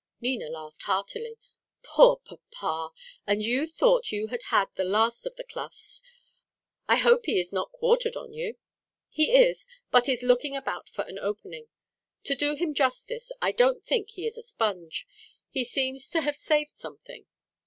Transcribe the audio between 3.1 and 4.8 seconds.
And you thought you had had